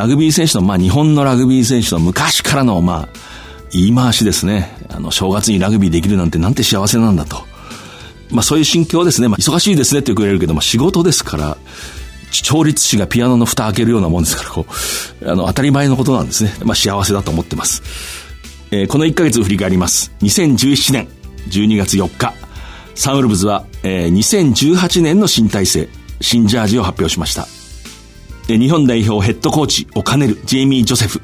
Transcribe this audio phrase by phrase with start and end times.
[0.00, 3.08] ラグビー選手の、まあ日本のラグビー選手の昔からの、まあ、
[3.70, 4.74] 言い回しですね。
[4.88, 7.44] あの、正月にラグビーできるなんてなんて幸せなんだと。
[8.30, 9.28] まあそういう心境ですね。
[9.28, 11.58] まあ忙しいですねって言われるけども、仕事ですから、
[12.30, 14.64] 調律師がピアノの蓋開けるようなもんですから、こ
[15.20, 16.54] う、あの、当たり前のことなんですね。
[16.64, 17.82] まあ幸せだと思ってます。
[18.70, 20.12] えー、この1ヶ月を振り返ります。
[20.22, 21.08] 2017年
[21.50, 22.32] 12月4日、
[22.94, 25.90] サンウルブズは、えー、2018年の新体制、
[26.22, 27.46] 新ジャージを発表しました。
[28.58, 31.20] 日本代表ヘッドコーチを兼ねるジェイミー・ジョセフ、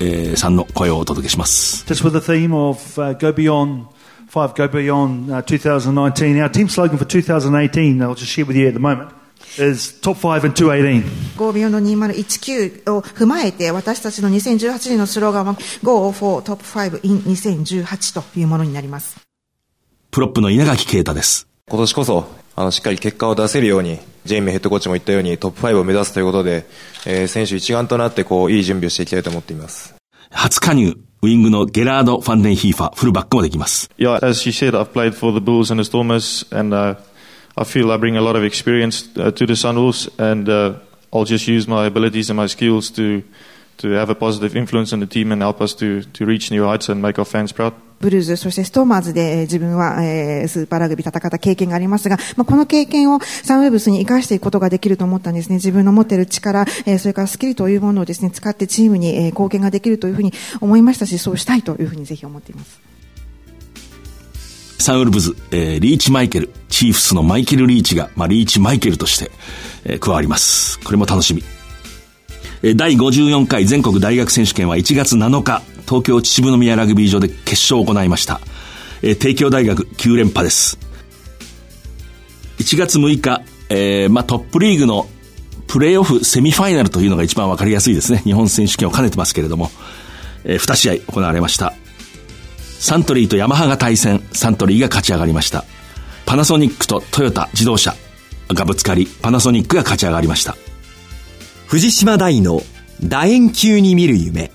[0.00, 1.84] えー、さんの声をお届けします。
[1.86, 3.86] Just with the theme of、uh, Go Beyond
[4.30, 8.74] Five Go Beyond、uh, 2019, our team slogan for 2018, I'll just share with you at
[8.74, 9.18] the moment.
[9.56, 11.36] is top 5 and 218.
[11.36, 19.16] Go Beyond 2019を踏まえて私たちの2018年のスローガンは Go for Top 5 in 2018というものになります。
[20.10, 21.48] プロップの稲垣啓太です。
[21.68, 22.24] 今年こそ
[22.58, 26.66] あのしっかり結果を出せるようにジェイミーヘッドコーチも言ったようにトップ5を目指すということで、
[27.06, 29.94] えー、選手一丸となってこういい準備をしていきたいと思っています
[30.32, 33.90] 初加入ウィングのゲラード・ファンデンヒーファー、フルバックもできます。
[33.96, 36.96] Yeah, as she said, I've played for the Bulls and the Stormers, and uh,
[37.56, 40.78] I feel I bring a lot of experience uh, to the Sunwolves, and uh,
[41.12, 43.22] I'll just use my abilities and my skills to
[43.78, 46.64] to have a positive influence on the team and help us to to reach new
[46.64, 47.74] heights and make our fans proud.
[48.00, 55.56] ブルーズ、そしてストーマーズで、え、自分は、え、スーパーラグビー戦った経験がありますが、まあ、この経験をサンウェブスに生かしていくことができると思ったんですね。
[55.56, 62.80] 自分の持っている力、え、それからスキルというものをですね、使ってチームに、え、貢献ができるというふうに思いましたし、そうしたいというふうにぜひ思っています。
[64.78, 69.30] サンウルブズ、えー、リーチマイケル、チーフスのマイケル・リーチが、まあ、リーチマイケルとして、
[69.84, 70.78] えー、加わります。
[70.80, 71.42] これも楽しみ。
[72.62, 78.40] えー、第54回全国大学選手権は1月7日、東京秩父宮ラグビー場で決勝を行いました。
[79.02, 80.78] えー、帝京大学9連覇です。
[82.58, 85.08] 1月6日、えー、まあトップリーグの
[85.66, 88.18] プレーオフセミファイナルというのが一番わかりやすいですね。
[88.18, 89.70] 日本選手権を兼ねてますけれども、
[90.44, 91.74] えー、2試合行われました。
[92.78, 95.64] サントリーとヤマハが対戦、サントリーが勝ち上がりました。
[96.26, 97.94] パナソニックとトヨタ自動車
[98.48, 100.56] がぶつかり、パナソニックが勝ち上がりました。
[101.66, 102.62] 藤島大の
[103.00, 104.50] 楕円球に見る夢。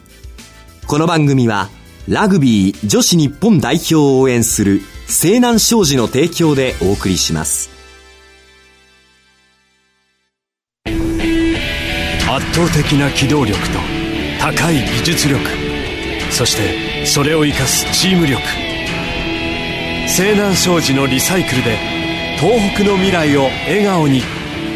[0.88, 1.70] この番組は
[2.08, 7.70] ラグビー女子日本代表を応援する西南商事の提供でお送りします。
[10.86, 13.80] 圧倒的な機動力と
[14.40, 15.40] 高い技術力
[16.32, 18.42] そしてそれを生かすチーム力。
[20.08, 21.78] 西南商事のリサイクルで
[22.40, 24.22] 東北の未来を笑顔に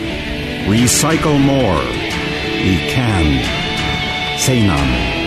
[0.67, 1.77] 「Recycle More」
[2.63, 3.41] 「We Can」
[4.39, 5.26] 西南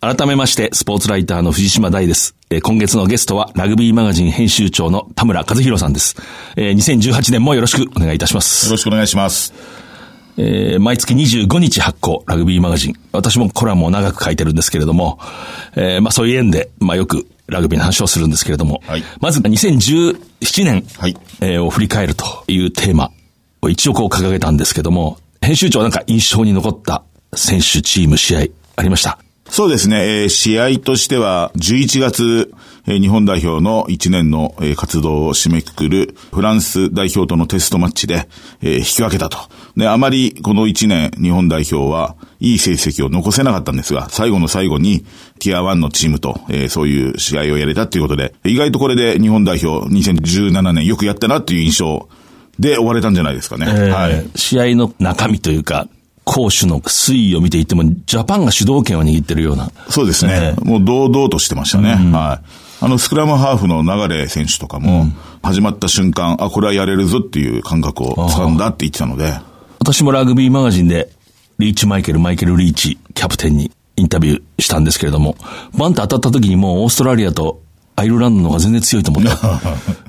[0.00, 2.36] 改めまして、スポーツライターの藤島大です。
[2.50, 6.14] えー、今月のゲストは、ラグビーマガジン編集長の田村和弘さんです。
[6.54, 8.66] えー、2018年もよろしくお願いいたします。
[8.66, 9.52] よろしくお願いします。
[10.36, 12.94] えー、毎月25日発行、ラグビーマガジン。
[13.10, 15.18] 私もコラムを長く書いてるんですけれども、
[15.74, 23.10] えー、まあそういう縁で、まあよくラグビーの話をするんですけれども、はい、まず2017年、はい、えー、を振り返るというテーマ
[23.62, 27.02] を一応こう掲げたんですけども、編集長なんか印象に残った
[27.34, 28.46] 選手、チーム、試合
[28.76, 29.18] ありました？
[29.50, 32.52] そうですね、えー、試合としては、11月、
[32.86, 38.28] えー、日本代表の1年の、えー、活動を締めくくるフランス代表とのテストマッチで、
[38.62, 39.38] えー、引き分けたと。
[39.76, 45.04] で、あまりこの1年日本代表はいい成績を残せなかったんですが、最後の最後に
[45.38, 52.08] ティア1のチームと、えー、そういう試合をやれたっていうことで、意外とこれで日本代表2017年よくやったなっていう印象
[52.58, 53.66] で終われたんじゃないですかね。
[53.68, 54.30] えー、はい。
[54.34, 55.88] 試合の中身というか、
[56.28, 59.70] 攻守の推移を見ていても、ジャパンが主導権を握ってるような。
[59.88, 60.54] そうですね。
[60.58, 61.96] えー、もう堂々としてましたね。
[61.98, 62.84] うん、はい。
[62.84, 65.06] あの、スクラムハーフの流選手とかも、
[65.42, 69.32] 始まった瞬間、あ、これはやれるぞっていう感覚を掴んだって言ってたので。
[69.78, 71.10] 私もラグビーマガジンで、
[71.58, 75.34] リーチマイケル、マイケル・リーチ、キャプテンにインタビューしたんですけれども、
[75.78, 77.62] バンと当たった時にもうオーストラリアと
[77.96, 79.60] アイルランドの方が全然強いと思った。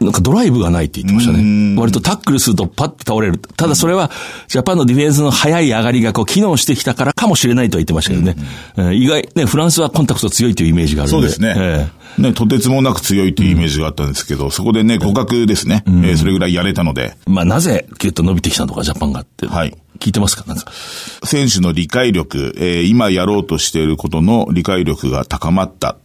[0.00, 1.76] なんかドライブがないって言ってましたね。
[1.78, 3.38] 割とタックルするとパッと倒れる。
[3.38, 4.10] ただそれは、
[4.46, 8.36] ジャパンのディフェンスの早い上がりがこう機能してきたからかもしれないとは言ってましたけどね。
[8.76, 11.20] えー意外、ね、フランスはコンタクト強いというイメージがあるんで。
[11.20, 11.54] そうですね。
[11.56, 15.84] えね、とてつもなく強いというイメージがあったんですけど、そこでね、互角ですね。
[15.86, 19.46] えーそれぐらいやれたので、えまあなぜギュッと伸びてきたのか、ジャパンがって。
[19.46, 19.76] はい。
[19.98, 20.44] 聞いてますか？
[20.46, 20.70] なんか。
[21.24, 25.96] 選手の理解力、えー今やろうとしていることの理解力が高まったっ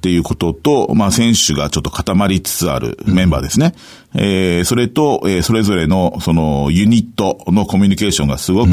[0.00, 3.74] ていうことと、まあ選手がちょっと固まりつつあるメンバーですね。
[4.14, 8.70] えーそれと、えーそれぞれのそのユニットのコミュニケーションがすごく、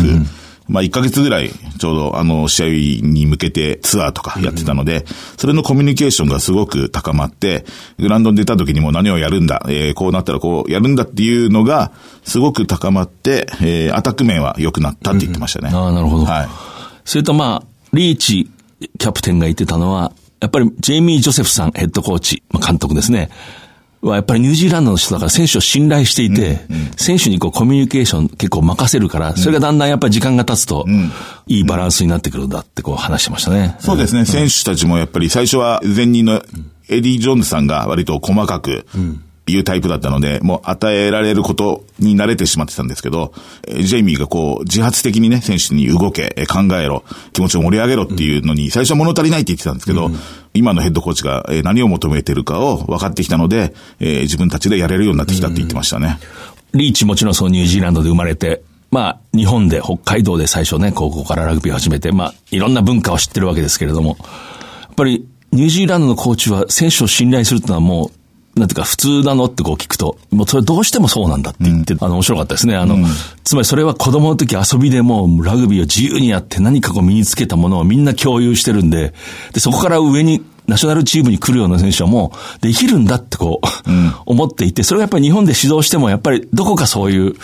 [0.67, 2.67] まあ1ヶ月ぐらいちょうどあの試合
[3.05, 5.05] に向けてツアーとかやってたので、
[5.37, 7.65] それのコミュニケーションがすごく高まって、
[7.99, 11.91] グラウンドに出た時にも何をやるんだ、えーこうなったらこうやるんだっていうのが
[12.23, 15.69] すごく高まって、えーアタック面は良くなったって言ってましたね。
[15.73, 16.25] ああ、なるほど。
[16.25, 16.47] はい。
[17.05, 18.49] それとまあ、リーチ
[18.97, 23.29] キャプテンが言ってたのは、やっぱりジェイミー・ジョセフさんヘッドコーチ、まあ、監督ですね。
[24.03, 26.59] はやっぱりニュージーランドの人だから選手を信頼していて、
[26.97, 30.85] 選手にこうコミュニケーション結構任せるから、それがだんだんやっぱり時間が経つと、
[31.47, 33.77] いいバランスになってくるんだってこう話してましたね。
[33.79, 36.43] そうですね、選手たちもやっぱり最初は前任の
[36.89, 38.85] エディ・ジョーンズさんが割と細かく
[39.45, 43.33] 言うタイプだったので、もう与えられることに慣れてしまってたんですけど、
[43.67, 47.03] えージェイミーがこう自発的にね、選手に動け、えー考えろ、
[47.33, 50.11] 気持ちを盛り上げろっていうのに、最初は物足りないって言ってたんですけど、
[50.53, 56.19] 今のヘッドコーチがえー何を求めてるかを分かってきたので、えー自分たちでやれるようになってきたって言ってましたね。
[56.73, 58.63] リーチもちろんそのニュージーランドで生まれて、
[58.93, 68.22] まあ、日本で、北海道で最初ね、高校からラグビーを始めて、まあ、いろんな文化を知ってるわけですけれども、やっぱり、ニュージーランドのコーチは選手を信頼するってのはもう、
[68.55, 72.75] なんていうか、普通なのってこう聞くと、もうそれどうしてもそうなんだって言って、あの、面白かったですね。
[72.75, 72.97] あの、
[73.43, 79.13] つまりそれは子供の時遊びでもうラグビーを自由にやって何かこう身につけたものをみんな共有してるんで、
[79.53, 83.67] で、そこから上に、ナショナルチームに来るような選手はもうできるんだってこう、
[84.25, 87.35] 思っていて、それがやっぱり日本で指導してもやっぱりどこかそういう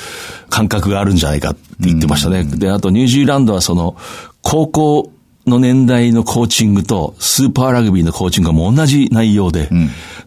[0.49, 2.43] 感覚があるんじゃないかって言ってましたね。
[2.43, 3.97] で、あとニュージーランドはその、
[4.41, 5.11] 高校
[5.47, 9.69] の年代のコーチングとスーパーラグビーのコーチングがもう同じ内容で、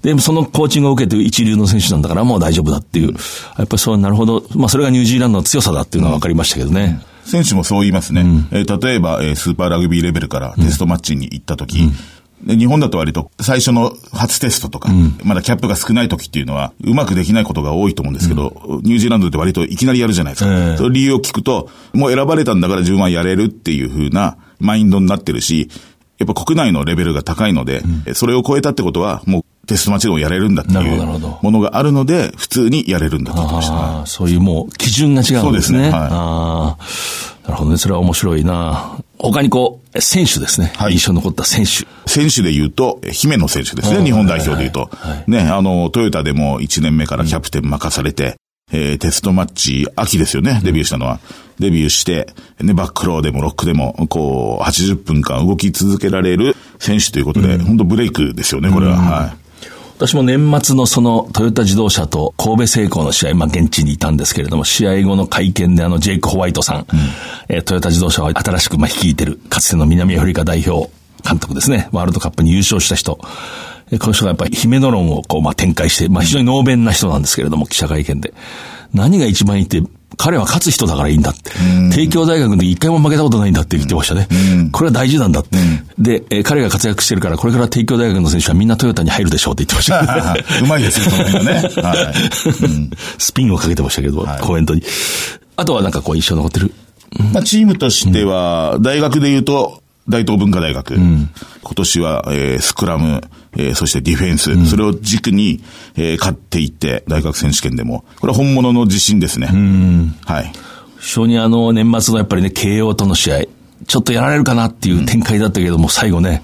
[0.03, 3.12] で、そのコーチングを受けてる一流の選手なんだからもう大丈夫だっていう、
[3.59, 7.00] やっぱりそうなるほど、まあそれがニュージーランドの強さだっていうのは分かりましたけどね。
[7.25, 8.25] 選手もそう言いますね。
[8.50, 11.93] えー例えば、えースーパーラグビーレベルからテストマッチに行った時、で
[12.44, 14.91] 日本だと割と最初の初テストとか、
[15.25, 20.50] まだキャップが少ない時っていうのは、うまくできないことが多いと思うんですけど、ニュージーランドって割といきなりやるじゃないですか。
[20.53, 20.77] ええ。
[20.77, 25.69] その理由を聞くと、もう選ばれたんだから自分はやれるっていう風なマインドになってるし、
[26.19, 31.03] やっぱ国内のレベルが高いので、えそれを超えたってことは、もうテストマッチでもやれるんだっていう
[31.43, 33.75] ものがあるので、普通にやれるんだと言ってました。
[33.75, 35.43] ああ、そういうもう基準が違うんですね。
[35.43, 37.76] そうですねはいああ、なるほどね。
[37.76, 38.99] それは面白いな。
[39.19, 40.73] 他にこう、選手ですね。
[40.76, 41.87] はい印象に残った選手。
[42.11, 44.91] 選手で言うと、え姫野選手ですね、日本代表で言うと。
[45.29, 48.37] ね、あの、トヨタでも1年目からキャプテン任されて、
[48.73, 51.20] えーテストマッチ、秋ですよね、デビューしたのは。
[51.61, 52.26] デビューして、
[52.61, 58.97] ね、バックローでもロックでも、こう、80分間動き続けられる選手ということで、本当ブレイクですよね、これは。
[58.97, 59.42] はい。
[59.97, 66.87] 私も年末のそのトヨタ自動車と神戸製鋼の試合、まあ現地にいたんですけれども、試合後の会見であのジェイク・ホワイトさん、
[67.49, 70.91] えートヨタ自動車を新しくまあ率いてる、かつての南アフリカ代表
[71.27, 73.19] 監督ですね、ワールドカップに優勝した人、
[73.91, 78.34] えーこの人がやっぱり姫野論をこうまあ展開して、まあ非常に能弁な人なんですけれども、記者会見で。
[78.94, 79.82] 何が一番いいって、
[80.16, 81.50] 彼は勝つ人だからいいんだって。
[81.94, 84.28] 帝京大学で一回も負けたことないんだって言ってましたね。
[84.70, 85.58] これは大事なんだって。
[85.98, 90.44] で、えー彼が活躍してるから、これから帝京大学の選手はみんなトヨタに入るでしょうって言ってました、ね。
[90.62, 91.69] うまいですよ、その辺がね。
[91.82, 92.64] はい。
[92.64, 94.82] うんスピンをかけてましたけど、コメントに。
[95.56, 96.72] あとはなんかこう印象残ってる？
[97.32, 100.94] まあ、チームとしては、大学で言うと、大東文化大学。
[100.94, 101.29] 今
[101.63, 103.21] 年は、えースクラム、
[103.56, 104.67] えーそしてディフェンス。
[104.69, 105.63] それを軸に、
[105.97, 108.05] えー勝っていって、大学選手権でも。
[108.21, 109.49] これは本物の自信ですね。
[110.27, 110.53] はい。
[110.99, 113.41] 非常にあの、年末のやっぱりね、慶応との試合、
[113.87, 116.43] ちょっとやられるかなっていう展開だったけども、最後ね、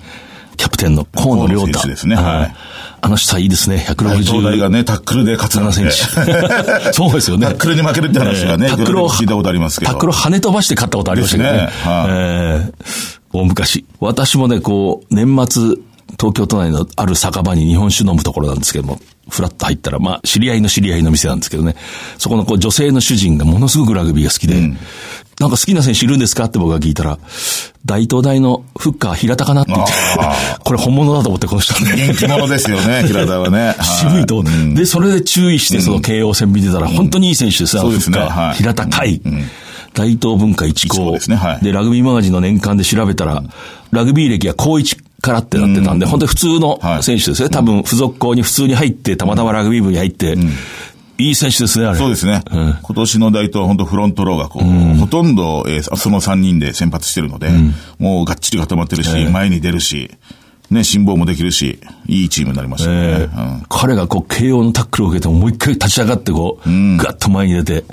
[0.57, 1.87] キャプテンの河野亮太。
[1.87, 2.55] ですねはい
[3.00, 4.71] あの人はいいですね、大東大が160。
[4.71, 6.91] ね、タックルで勝つなん7センてチ。
[6.93, 7.47] そうですよね。
[7.47, 9.93] タックルに負けるって話がね、タックルを、聞いたことありますけど。
[9.93, 11.59] タックルを跳ね飛ばして勝ったことありましたけどね。
[11.59, 11.71] ねはい
[12.09, 13.85] えー大昔。
[14.00, 15.76] 私もね、こう、年末、
[16.18, 21.76] 東京都内のある酒場に日本酒飲むところなんですけども、フラッと入ったら、まあ、知り合いの知り合いの店なんですけどね、
[22.16, 24.54] そこのこう女性の主人がものすごくラグビーが好きで、
[25.40, 27.18] なんか好きな選手いるんですかって僕が聞いたら、
[27.85, 32.06] 大東大のフッカー平田かなって言ってあ、 これ本物だと思ってこの人ね。
[32.08, 33.76] 元気者ですよね、平田はね。
[34.00, 34.42] 渋いと。
[34.75, 38.18] で、それで注意して、その慶応戦見てたら、本当にいい選手ですうですね。
[38.18, 38.56] フッカーはい。
[38.56, 39.20] 平田海。
[39.99, 41.64] 大東文化一一高高ですねはい。
[41.64, 43.43] で、ラグビーマガジンの年間で調べたら、
[43.90, 47.02] ラグビー歴は高一からってなってたんで、本当に普通のはい。
[47.02, 47.49] 選手ですね。
[47.49, 50.37] 多分、付属校に普通に入って、たまたまラグビー部に入って、
[51.19, 51.99] いい選手ですね、あれ。
[51.99, 52.43] そうですね。
[52.49, 52.78] うん。
[52.81, 57.50] 今年の大東は本当フロントローがこう、ほとんど、えーその3人で先発してるので、
[57.99, 60.12] もうがっちり固まってるし、前に出るし、
[60.71, 63.28] ね、辛抱もできるし、いいチームになりましたよね。
[63.69, 67.85] 彼がこう、慶応のタックルを受けても、もう一回立ち上がってこう、ガッと前に出て、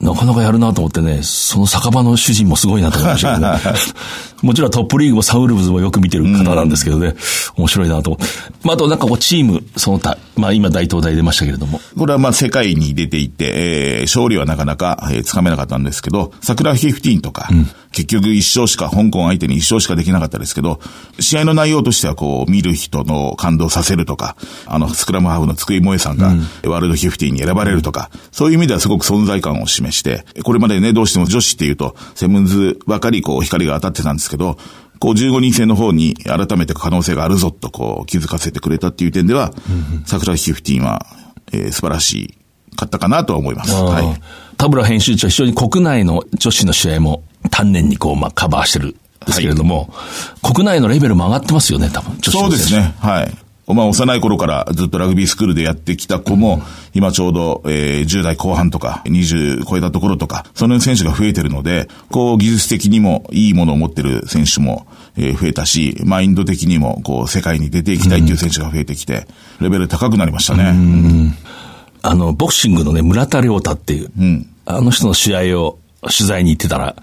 [0.00, 3.60] なかなかやるなと思ってね、その酒場の主人もすごいなと思いましたけどね。
[4.42, 7.14] もちろんトップリーグもサウルブズもよく見てる方なんですけどね、
[7.56, 8.18] 面白いなと。
[8.62, 17.50] まあ、あとなんかこう、チーム、その他、まあ今大東大出ましたけれども、これはまあ世界に出ていって、えー勝利はなかなか、えーつかめなかったんですけど、桜15とか、
[17.92, 20.80] 結局一勝しか、香港相手に一勝しかできなかったですけど、
[21.18, 26.28] 試合の内容としてはこう、見る人の感動させるとか、あの、スクラムハーフの津久井萌さんが、
[26.68, 34.58] ワールド15に選ばれるとか、そういう意味ではすごく存在感を示して、これまでね、どうしても女子っていうと、セブンズばかりこう、光が当たってたんですけど、
[34.98, 39.52] こう15人制の方に改めて可能性があるぞとこう気づかせてくれたっていう点では、
[40.04, 41.06] 桜15は、
[41.52, 42.34] えー素晴らし
[42.76, 43.74] かったかなとは思います。
[43.74, 44.20] はい。
[44.56, 48.94] 田村編集長は非常に国内の女子の試合も丹念にこう、まあカバーしてるん
[49.26, 49.92] ですけれども、
[50.42, 52.72] 国内のレベルも上がってますよね、多分、そうです。
[52.74, 52.94] ね。
[53.00, 53.34] はい。
[53.74, 56.62] まあ、幼い頃からずっとラグビースクールでやってきた子も、
[56.94, 64.86] 今ちょうど、えー10代後半とか、20超えたところとか、その選手が増えてるので、こう、技術的にもいいものを持ってる選手も、
[65.16, 69.26] えー増えたし、マインド的にも、こう、世界に出ていきたいっていう選手が増えてきて、
[69.60, 70.74] レベル高くなりましたね。
[72.02, 74.10] あの、ボクシングのね、村田亮太っていう、
[74.64, 76.96] あの人の試合を取材に行ってたら、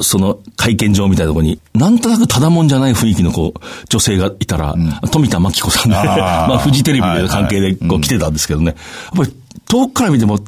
[0.00, 4.74] その会見場みたいなところに、なんとなくただもんじゃない雰囲気のこう、女性がいたら、
[5.10, 8.76] 富田真紀子さんで、 まあ、フジテレビの関係でこはいう来てたんですけどね、やっ
[9.16, 9.32] ぱり
[9.66, 10.38] 遠くから見ても、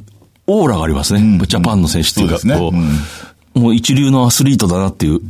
[0.46, 1.20] オーラがありますね。
[1.46, 2.58] ジャパンの選手っていうか、そうですね。
[2.58, 5.20] こうもう一流のアスリートだなっていう。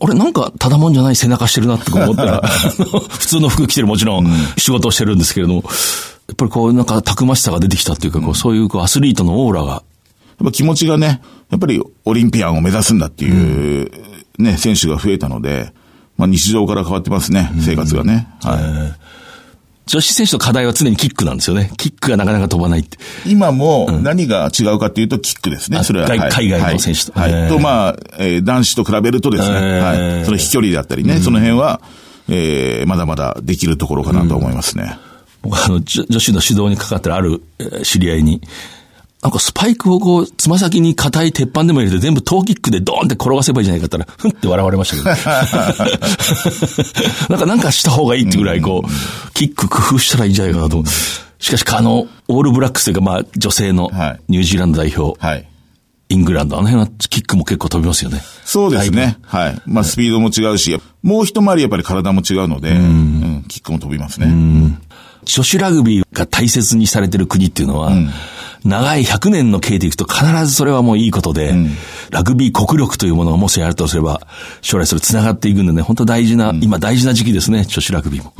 [0.00, 5.64] あれ、なんか、ただもんじゃない背中してるなって思ったら、 普通の服着てるもちろん仕事をしてるんですけれども、
[6.28, 9.82] やっぱりこう、なんか、たくましさが出てきたっていうか、こう、そういうこうアスリートのオーラが、や
[10.44, 13.90] っぱ気持ちがね、やっぱりオリンピアンを目指すんだっていう、
[14.38, 15.72] ね、選手が増えたので、
[16.16, 18.28] まあ日常から変わってますね、生活がね。
[18.42, 18.56] は
[18.96, 19.06] い。
[19.86, 21.70] 女子選手の課題は常にキックなんですよね。
[21.76, 22.98] キックがなかなか飛ばないって。
[23.24, 25.78] 今も何が違うかっていうとキックですね。
[25.78, 26.08] あそれは。
[26.08, 27.48] はい外海外の選手とはい。
[27.48, 30.24] と、まあ、えー男子と比べるとですね、えーはい。
[30.24, 31.80] その飛距離だったりね、その辺は、
[32.28, 34.98] えーまだまだできるところかなと思いますね。
[35.42, 38.42] 僕はあの、女女子の指導にかかってるあるえー知り合いに、
[39.26, 45.06] なんかスパイクをこう、つま先に硬い鉄板でも入れて全部トーキックでドーンって転がせばいいじゃないかったら、ふんって笑われましたけど。
[47.28, 50.92] なんかなんかした方がいいってぐらいこう、キック工夫したらいいんじゃないかなと思う。
[51.42, 55.48] しかし、あの、オールブラックスというか、まあ、女性のはいニュージーランド代表、はい。
[56.08, 58.22] イングランド、あの辺はキックも結構飛びますよね。
[58.44, 59.18] そうですね。
[59.22, 59.60] はい。
[59.66, 64.28] まあ、スピードも違うし、もう一回りやっぱり体も違うので、うんキックも飛びますね。
[65.24, 67.90] 女子ラグビーが大切にされてる国っていうのは、
[68.66, 71.54] 長い100年の経でいくと必ずそれはもういいことで、
[72.10, 74.20] ラグビー国力というものがもしやるとすれば、
[74.62, 78.32] 将来それ繋がっていくんでね、本当大事な、今大事な時期ですね、女子ラグビーも。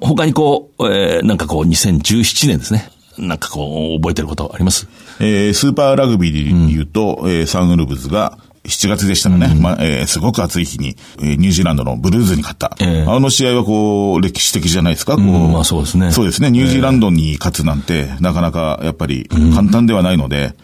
[0.00, 2.90] 他にこう、えーなんかこう2017年ですね。
[3.18, 4.88] なんかこう、覚えてることあります？
[5.20, 9.54] えースーパーラグビーで言うと、えーサンウルブズが7月でしたかね。
[9.60, 12.76] まあ、えーすごく暑い日に、えーニュージーランドのブルーズに勝った。
[12.80, 15.16] ええあの試合はこう、歴史的じゃないですか？
[15.16, 16.50] こう、うんまあそうですねそうですね。
[16.50, 20.54] ニュージーランドに勝つなんて、なかなかやっぱり簡単ではないので、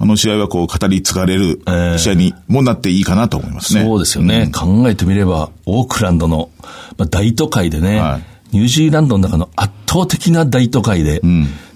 [0.00, 3.82] あの試合はこう、語り継がれるええ試合にもなっていいかなと思いますね。
[3.82, 4.52] そうですよね。
[4.54, 6.50] 考えてみれば、オークランドの、
[6.96, 11.20] まあ、大都会でね、はいニュージーランドの中の圧倒的な大都会で、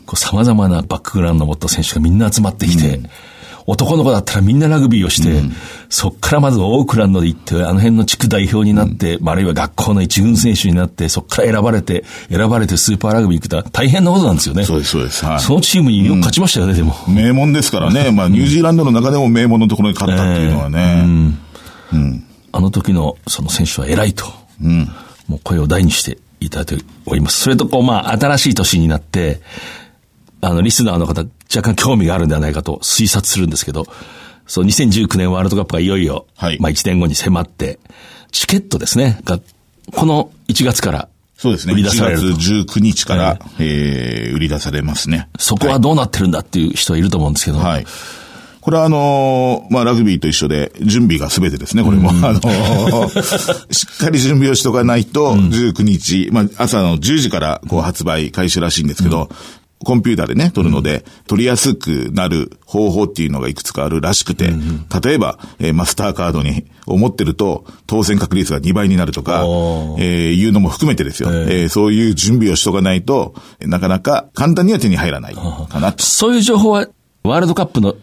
[0.06, 3.00] こう様々なバックグラウンドを持った選手がみんな集まってきて、
[3.66, 5.42] 男の子だったらみんなラグビーをして、
[5.88, 14.64] そっからまずオークランドで行って、あの辺の地区代表になって、まああるいは学校の一軍選手になって、そっから選ばれて、選ばれてスーパーラグビー行くとは大変なことなんですよね。
[14.64, 15.24] そうです、そうです。
[15.24, 15.40] はい。
[15.40, 16.94] そのチームによく勝ちましたよね、でも。
[17.08, 18.10] 名門ですからね。
[18.10, 21.06] まあ、ニュージーランドの中でも名門のところに勝ったっていうのはね。
[22.54, 24.26] あの時のその選手は偉いと、
[25.28, 27.40] もう声を大にしていただいております。
[27.40, 29.40] それとこう、まあ、新しい年になって、
[30.40, 31.24] あの、リスナーの方、
[31.54, 33.86] 若干興味があるんではないかと推察するんですけど、
[34.46, 37.78] そう、2019年ワールドカップがいよいよ、はいまあ1年後に迫って、
[38.30, 39.40] チケットですね、が、
[39.92, 41.74] この1月から、そうですね。
[41.74, 42.26] 売り1月出されると。
[42.38, 45.28] 19日から、えー売り出されますね。
[45.38, 47.86] そこはどうなってるんだっていう人はいると思うんですけど、はい。
[48.60, 52.10] これはあのーまあ、ラグビーと一緒で、準備が全てですね、これも。
[52.10, 59.28] あのー しっかり準備をしとかないと、19日、まあ、朝の10時からこう発売開始らしいんですけど、
[59.84, 64.52] コンピューターでね、取るので、取りやすくなる方法っていうのがいくつかあるらしくて、
[65.02, 76.02] 例えば、えーマスターカードに、を持ってると、当選確率が2倍になるとか、えーいうのも含めてですよ、えーそういう準備をしとかないと、なかなか簡単には手に入らないかなと。
[76.04, 76.86] そういう情報は、
[77.24, 77.94] ワールドカップの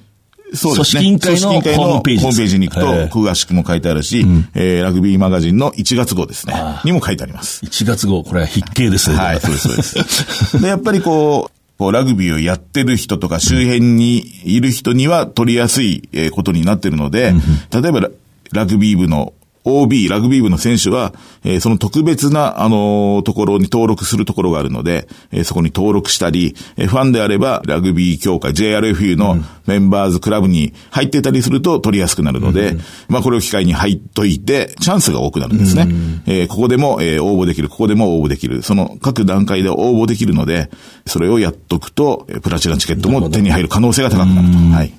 [0.53, 1.01] そうですね。
[1.03, 6.53] 組織委員会のホームページに行くと、ええ詳しくも書いてあるし、えーラグビーマガジンの1月号ですね。
[6.83, 7.63] にも書いてあります。
[7.65, 9.17] 1月号、これは筆形ですね。
[9.17, 10.57] はい、そうです、そうです。
[10.61, 17.33] で、やっぱりこう、こうラグビーをやってる人とか周辺にいる人には取りやすいえーことになってるので、
[17.71, 18.09] 例えばラ
[18.51, 19.33] ラグビー部の
[19.69, 35.87] OB、ラグビー部の選手は、えーその特別な、あのーところに登録するところがあるので、えーそこに登録したり、えーファンであれば、ラグビー協会、JRFU のメンバーズクラブに入ってたりすると取りやすくなるので、まあこれを機会に入っといて、チャンスが多くなるんですね。
[36.25, 40.69] えーここでも、えー応募できる、ここでも応募できる、その各段階で応募できるので、
[41.05, 44.57] それをやっとくと、えープラチナチケットも手に入る可能性が高くなると。
[44.75, 44.93] はい。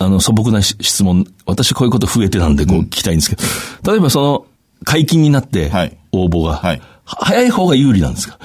[0.00, 4.46] あの、素朴なし質問、私こういうこと増えてなんでこう聞きたいんですけど、例えばその、
[4.84, 6.80] 解禁になってはい、応募が、はい。
[7.04, 8.38] は早い方が有利なんですか？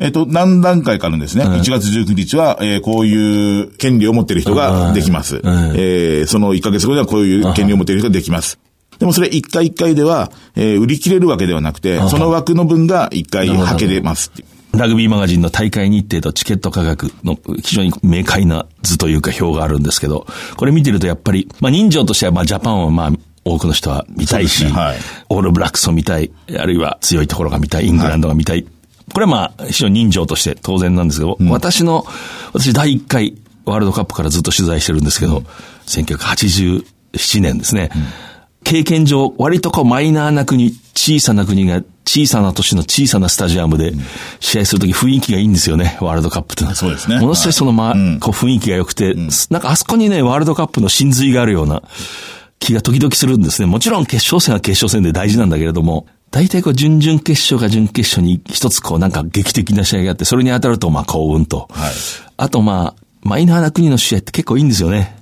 [0.00, 1.44] えっ、と、何段階かあるんですね。
[1.44, 5.40] 1月19日は、えーこういう権利を持っている人ができます。
[5.44, 8.58] えーその1ヶ月後にはこういう権利を持っている人ができます。
[8.98, 23.10] でもそれ一回一回では、えー売り切れるわけではなくて、その枠の分が一回はけれますっていうラグビーマガジンの大会日程とチケット価格の非常に明快な図というか表があるんですけど、これ見てるとやっぱり、まあ人情としてはまあジャパンをまあ
[23.44, 24.70] 多くの人は見たいし、ね。
[24.70, 24.98] はい。
[25.30, 28.66] オールブラックスを見たい、あるいは強いところが見たい、イングランドが見たい。
[29.12, 32.04] これはまあ非常に人情として当然なんですけど、私の、
[32.52, 35.42] 私第1回ワールドカップからずっと取材してるんですけど、
[35.86, 37.90] 1987年ですね。
[38.64, 43.92] 経験上、割とこうマイナーな国、小さな国が小さな都市の小さなスタジアムで
[44.40, 46.74] 試合するとき雰囲気がいいんですよね、ワールドカップってのは。
[46.74, 49.14] そうですねものすごいそのま、うんこう雰囲気が良くて、
[49.50, 51.82] なんかあそこにね、ワールドカップの真髄があるような
[52.60, 53.66] 気が時々するんですね。
[53.66, 61.68] もちろん決勝戦は決勝戦で大事なんだけれども、大体こう準々決勝か準決勝に一つこうなんか劇的な試合があって、それに当たるとまあ幸運と。
[61.70, 61.92] はい
[62.40, 65.17] あとまあ、マイナーな国の試合って結構いいんですよね。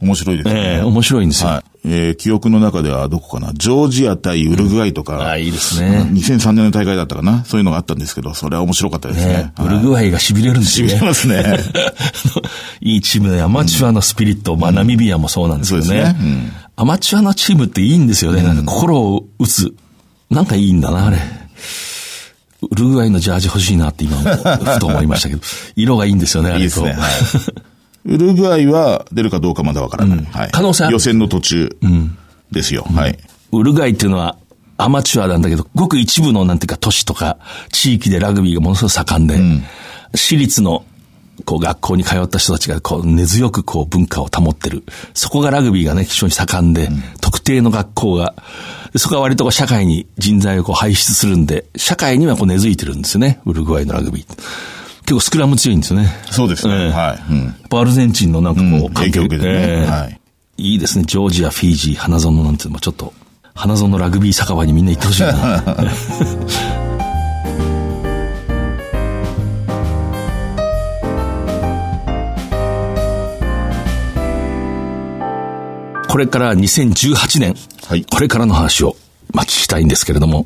[0.00, 0.60] 面白いですね。
[0.60, 1.50] ええ面白いんですよ。
[1.50, 1.64] はい。
[1.84, 3.52] えー記憶の中ではどこかな？
[3.54, 6.08] ジョージア対ウルグアイとか、ああ、いいですね。
[6.12, 7.44] 2003年の大会だったかな？
[7.44, 9.52] そういうのがあったんですけど、それは面白かったですねね。
[9.58, 10.94] ウルグアイが痺れるんですよね。
[10.94, 11.58] 痺れますね
[12.80, 15.88] いいチームでアマチュアのスピリット、まあナミビアもそうなんですけどね。
[15.88, 18.40] そうですねうんアマチュアのチームっていいんですよね。
[18.42, 19.74] なんか心を打つ。
[20.30, 21.16] なんかいいんだな、あれ。
[22.70, 25.40] ウルグアイのジャージ欲しいなって今、ふと思いましたけど。
[25.74, 26.62] 色がいいんですよね、あれと。
[26.62, 26.92] いいですね。
[26.92, 27.67] はい。
[28.04, 30.24] ウルグアイは出るかどうかまだわからない。
[30.24, 30.50] はい。
[30.50, 31.76] 可能性ある予選の途中
[32.50, 32.82] ですよ。
[32.82, 33.18] はい。
[33.52, 34.36] ウルグアイっていうのは
[34.76, 37.38] アマチュアなんだけど、ごく一部のなんていうか都市とか
[37.72, 39.38] 地域でラグビーがものすごく盛んで、
[40.14, 40.84] 私立の
[41.44, 44.84] こう学校に通った人たちがこう根強くこう文化を保ってる。
[45.14, 46.88] そこがラグビーがね、非常に盛んで、
[47.20, 48.34] 特定の学校が、
[48.92, 54.77] でそこは割とこう社会に人材をこう輩出するんで、社会にはこう根付いてるんですよね、ウルグアイのラグビー。
[55.08, 56.14] 結構スクラム強いんですよね。
[56.30, 56.74] そうですね。
[56.74, 57.18] ええはい。
[57.32, 60.20] うんやっぱアルゼンチンのなんかこう、うん影響を受けてねええはい
[60.58, 61.04] いいですね。
[61.06, 63.14] ジョージア、フィージー、花園なんていうのもちょっと、
[63.54, 65.62] 花園ラグビー酒場にみんな行ってほしいな。
[76.10, 77.54] これから2018年、
[77.86, 78.94] はいこれからの話を、
[79.32, 80.44] まあ、聞きたいんですけれども、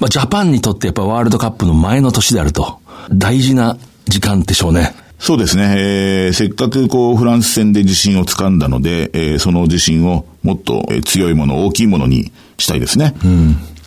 [0.00, 2.80] まあ、ジャパンにとってやっぱワールドカップの前の年であると、
[3.12, 3.76] 大事な
[4.10, 4.94] 時間でしょうね。
[5.18, 5.74] そうですね。
[5.76, 13.14] えーせっかくこうフランス戦で自信をつかんだので、えーその自信をもっとえー強いもの、大きいものにしたいですね。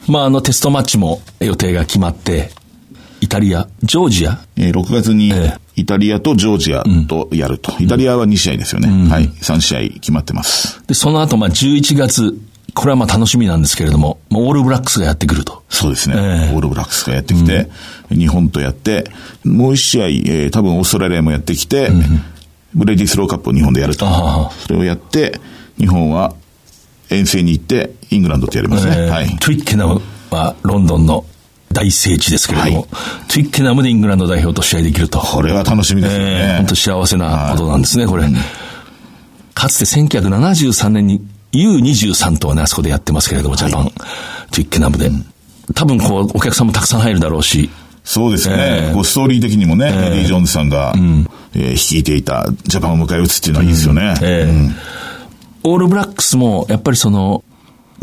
[0.07, 2.51] まあ、あの、テストマッチも予定が決まって、
[3.21, 7.73] イタリア、ジョージア、えー6月にえイタリアとジョージアとやると。
[7.79, 9.09] イタリアは2試合ですよね。
[9.09, 9.27] はい。
[9.29, 10.81] 3試合決まってます。
[10.87, 12.37] で、その後、まあ、11月、
[12.73, 15.63] これはまあ楽しみなんですけれども、まあオールブラックスがやってくると。
[15.69, 16.15] そうですね。
[16.17, 17.69] ええオールブラックスがやってきて、
[18.09, 19.05] 日本とやって、
[19.43, 21.89] もう一試合、えー多分オーストラリアもやってきて、
[22.73, 24.05] ブレディスローカップを日本でやると。
[24.65, 25.39] それをやって、
[25.77, 26.33] 日本は
[27.09, 28.93] 遠征に行って、イングランドとやりますね。
[28.97, 29.27] えーはい。
[29.37, 31.25] トゥイッケナムはロンドンの
[31.71, 32.87] 大聖地ですけれども、はい
[33.27, 35.19] トゥイッケナムでイングランド代表と試合できると。
[35.19, 36.57] これは楽しみですよえねー。
[36.57, 38.25] 本当幸せなことなんですね、これ。
[39.53, 41.21] かつて1973年に
[41.53, 45.09] U23 とはね、あそこでやってますけれども、ジャパン、トゥイッケナムで。
[45.75, 47.69] 多分こう、お客さんもたくさん入るだろうし、
[48.03, 48.55] そうですね。
[48.57, 48.93] ええ。
[48.93, 54.15] こうストーリー的にもね、エディ・ジョーンズさんが、えー率いていたジャパンを迎え撃つっていうのはいいですよね。
[54.21, 54.49] ええ。
[54.49, 54.75] うん。
[55.63, 57.43] オールブラックスも、やっぱりその、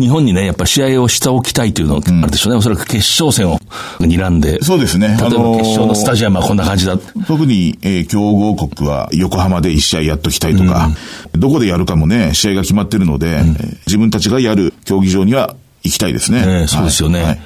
[0.00, 2.58] 日本にね、やっぱり試合をしておきたいというのがあるでしょうね。
[2.58, 3.58] おそらく決勝戦を
[4.00, 4.62] 睨んで。
[4.62, 5.08] そうですね。
[5.08, 6.96] 例えば決勝のスタジアムはこんな感じだ。
[7.26, 10.90] 特に、えー強豪国は横浜で一試合やっときたいとか、
[11.32, 16.44] どこでやるかもね、試合が決まってるので、えー自分たちがやる競技場には行きたいですね。
[16.46, 17.18] ええそうですよね。
[17.18, 17.40] はいはい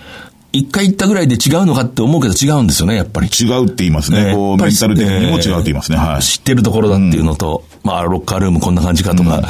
[0.55, 3.27] 一回行ったぐらいで違うのかって思うけど違うんですよね、やっぱり。
[3.27, 4.33] 違うって言いますね。
[4.33, 5.99] こう、メンタル的にも違うって言いますね。
[5.99, 6.23] はい。
[6.23, 9.43] 知ってるところだっていうのと、まあ、ロッカールームこんな感じかとか、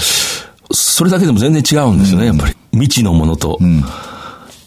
[0.74, 2.56] それだけでも全然違うんですよね、やっぱり。
[2.72, 3.58] 未知のものと。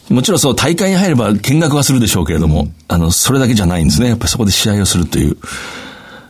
[0.09, 4.09] もちろんそう、大会に入れば見学はするでしょうけれども、あの、それだけじゃないんですね。
[4.09, 5.37] やっぱりそこで試合をするという。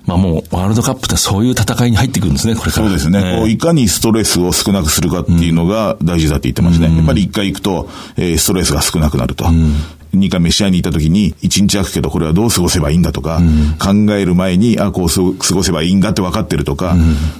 [0.05, 2.87] まあもう、ワールドカップってそういう戦いに入ってくるんですね、これから。
[2.87, 6.95] そうですね、ええこういかにストレスを少なくするかっていうのが大事だって言ってますね。
[6.95, 9.45] やっぱり一回行くと、えーストレスが少なくなると。
[9.49, 9.96] 二
[10.29, 13.39] 回目試合に行った時に、一日空くけどこれはどう過ごせばいいんだとか、
[13.79, 16.95] 考える前に、あ、こう過ごせばいいんだって分かってるとか、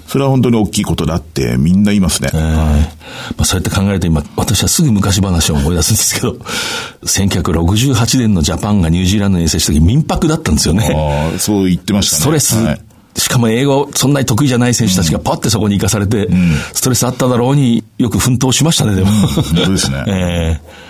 [0.08, 2.30] それは本当に大きいことだってみんな言いますね。
[2.34, 2.98] ええ
[3.38, 6.38] まあ、そうやって考えると今、私はすぐ昔話を思い出すんですけど、
[7.04, 10.94] 1968年のジャパンがニュージーランドに遠征した時民泊だったんですよね。
[10.96, 12.22] ああそう言ってましたね。
[12.22, 12.82] ストレス、はい。
[13.16, 16.30] しかも英語そんなに得意じゃない選手たちがパッてそこに行かされて、
[16.74, 19.10] ストレスあっただろうによく奮闘しましたね、でも。
[19.28, 20.04] そうですね。
[20.08, 20.87] ええ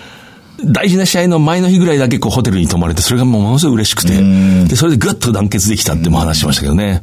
[0.64, 4.20] 大事な試合の前の日ぐらいだけこうホテルに泊まれて、それがもうものすごい嬉しくて、
[4.68, 7.02] で、それでぐっと団結できたっても話しましたけどね。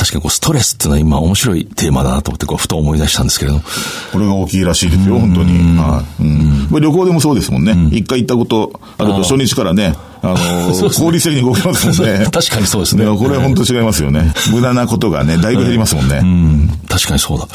[0.00, 3.64] 確かにこうストレスっていうのは今面白いテーマだなと思ってこうふと思い出したんですけれども。
[4.12, 5.52] これが大きいらしいですよ、本当に。
[5.78, 7.74] はいうんまあ旅行でもそうですもんね。
[7.92, 12.24] 一回行ったことあると初日からね、あの、 効率的に動けますもんね。
[12.32, 14.32] 確かにそうですねこれは本当違いますよね。
[14.50, 16.20] 無駄なことがね、だいぶ減りますもんね。
[16.22, 17.46] うん、確かにそうだ。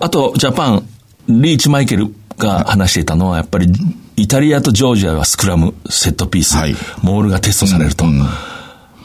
[0.00, 0.82] あと、ジャパン、
[1.28, 3.72] リーチマイケルが話していたのは、やっぱり、
[4.16, 8.04] イタリアとジョージアはスクラム、セットピース、はいモールがテストされると。
[8.04, 8.18] うん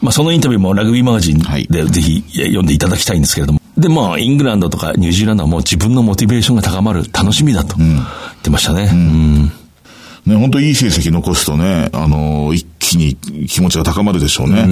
[0.04, 3.60] まあ、そのインタビューもラグビーマガジンはいでぜひ読んでいただきたいんですけれども。
[3.78, 8.02] で、まあ、イングランドとかニュージーランドはもう自分のモチベーションが高まる楽しみだと言っ
[8.42, 8.90] てましたね。
[8.92, 9.52] うん
[10.26, 13.16] ね、本当いい成績残すとね、あの一気に
[13.46, 14.66] 気持ちが高まるでしょうね。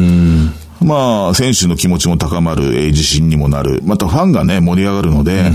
[0.81, 3.81] まあ、選手の気持ちも高まる、えー自信にもなる。
[3.85, 5.53] またファンがね、盛り上がるので、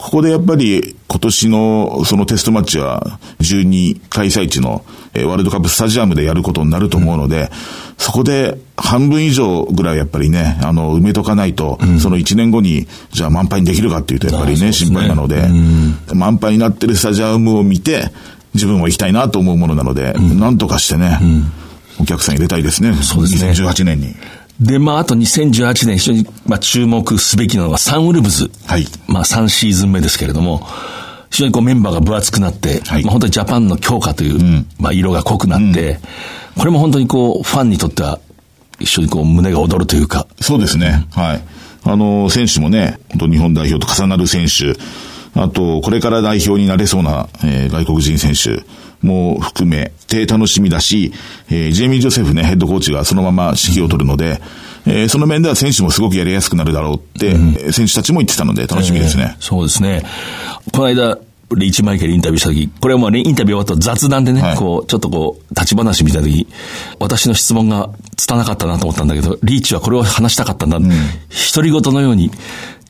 [0.00, 4.82] ここでやっぱり今年のそのテストマッチは12開催地の
[5.12, 7.50] えーワールドカップスタジアムでやることになると思うので、
[7.98, 15.48] そこで半分以上ぐらいやっぱりね、あの、埋めとかないと、その1年後に、じゃあ満杯にできるかっていうとやっぱりね、心配なので、
[16.14, 18.10] 満杯になってるスタジアムを見て、
[18.54, 21.18] 自分も行きたいなと思うものなので、なんとかしてね、
[22.00, 22.94] お客さん入れたいですね。
[22.94, 23.50] そうですね。
[23.50, 24.14] 2018年に。
[24.60, 28.50] で、まあ、あと2018年非常に、まあ、注目すべきなのはサンウルブズ。
[28.66, 30.66] はいまあ、3シーズン目ですけれども、
[31.30, 35.98] 非常にこうメンバーが分厚くなって、はいまあ、本当にジャパンの強化という、んまあ、色が濃くなって、
[36.58, 38.20] これも本当にこう、ファンにとっては、
[38.78, 41.06] 一緒にこう、胸が躍るというか、そうですね。
[41.12, 41.42] はい。
[41.84, 44.78] あの、選手もね、本当日本代表と重なる選手、
[45.40, 48.62] あと、これから代表になれそうな、えー外国人選手
[49.02, 51.12] も含めて楽しみだし、
[51.48, 54.40] えージェイミー・ジョセフね、ヘッドコーチがそのまま指揮を取るので、
[54.86, 59.36] えーその面では選手もすごくやりやすくなるだろうって、えー選手たちも言ってたので楽しみですね。
[59.40, 60.02] そうですね。
[60.72, 61.18] この間、
[61.56, 66.46] リーチマイケルインタビューした時、これはもうねインタビュー終わった雑談でね、はいこう、ちょっとこう、立ち話みたいな時、
[67.00, 70.78] 私の質問が拙かったなと思ったんだけど、リーチはこれを話したかったんだ。
[70.78, 72.30] 独り言のように、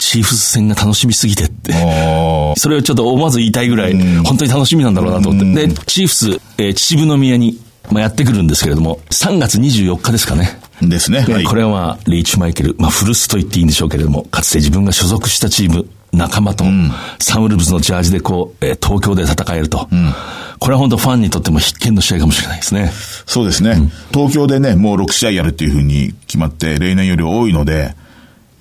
[0.01, 1.73] チーフス戦が楽しみすぎてって。
[2.57, 5.69] それをちょっと思わず言いたいぐらい、本当に楽しみなんだろうなと思って。
[5.69, 7.59] で、チーフス、えー秩父宮に、
[7.93, 10.59] まあ、やってくるんですけれども、3月24日ですかね。
[10.83, 11.19] ですね。
[11.21, 11.27] はい。
[11.27, 16.65] でこれはまあ、リーチマイケル、まあ、古巣と言っていいんでしょうけれども、かつて自分が所属したチーム、仲間と、
[17.19, 19.89] サンウルブズのジャージでこう、えー東京で戦えると。
[20.59, 22.93] これは本当ファンにとっても必見の試合かもしれないですね。
[23.27, 23.91] そうですね。
[24.13, 27.95] 東京でね、もう6試合やるっていうふうに決まって、例年より多いので、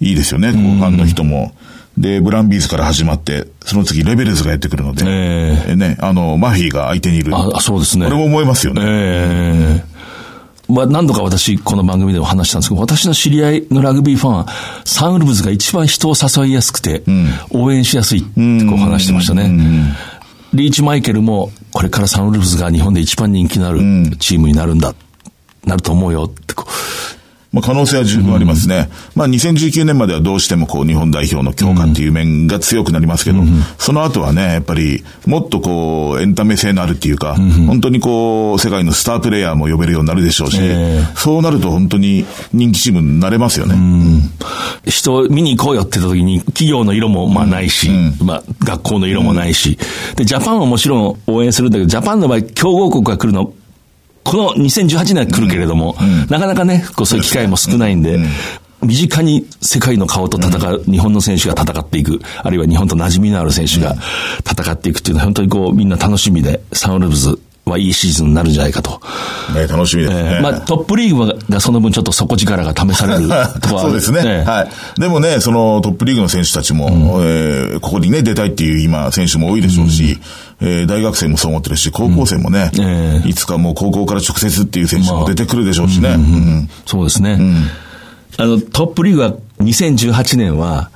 [0.01, 1.53] いいですよね、こうファンの人も。
[1.97, 7.35] で、ブランビーズから始まって、その次レベルズがやってくるので、ええね、あの、マフィーが相手にいる。
[7.35, 8.05] あ、そうですね。
[8.05, 8.81] これも思いますよね。
[8.85, 9.89] ええ
[10.69, 14.47] まあ、何度か私、この番組でも話したんですけど、私の知り合いのラグビーファンは、
[14.85, 17.03] サンウルブズが一番人を誘いやすくて、
[17.49, 18.29] 応援しやすいって
[18.65, 19.95] こう話してましたね。
[20.53, 23.79] リーチマイケルも、これからサンウルブズが日本で一番人気のある
[24.19, 24.93] チームになるんだ、
[25.65, 26.71] なると思うよってこう、
[27.51, 28.89] まあ、可能性は十分ありますね。
[29.15, 33.39] まあ、2019年まではどうしてもこう、日本代表の強化っていう面が強くなりますけど、
[33.79, 37.35] その後はね、やっぱり、もっとこう、エンタメ性のあるっていうか、
[37.67, 43.75] 本当にこう、世界のスタープレイヤーも呼べるようになるでしょうし、えそうなると本当に人気チームになれますよね。
[44.85, 47.89] 人を見に行こうよって言った時に、企業の色もまあないし、
[48.23, 49.79] まあ学校の色もないし、
[50.15, 53.53] で、ジャパンはもちろん応援するんだけど、ジャパンの場合、強豪国が来るの、
[54.29, 55.95] この2018年は来るけれども、
[56.29, 58.19] なかなかね、こうそういう機会も少ないんで、
[58.81, 63.95] 身近に世界の顔と戦う、日本の選手が戦っていく、あるいは日本と馴染みのある選手が
[64.47, 67.39] 戦っていくっていうのは本当にこうみんな楽しみで、サンウルブズ
[67.69, 69.01] はいいシーズンになるんじゃないかと。
[69.53, 70.21] ね、楽しみですね。
[70.35, 73.27] えーまあトップリーグがその分ちょっと底力が試される
[73.61, 74.49] とはそうですね、ええ。
[74.49, 74.69] はい。
[74.99, 76.89] でもね、そのトップリーグの選手たちも、
[77.23, 80.19] えーここにね、出たいっていう今、選手も多いでしょうし、
[80.61, 86.09] えー大学生もそう思ってるし、高校生もね、えいつかもう高校から直接っていう選手も出てくるでしょうしね。
[86.09, 86.69] うん。
[86.85, 87.39] そうですね。
[88.37, 90.89] あの、トップリーグは2018年は、